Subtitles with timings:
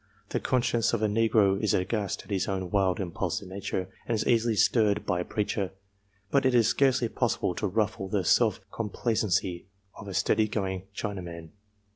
[0.29, 4.25] The conscience of a negro is aghast at his own wild, impulsive nature, and is
[4.25, 5.73] easily stirred by a preacher,
[6.31, 11.49] but it is scarcely possible to ruffle the self complacency of a steady going Chinaman.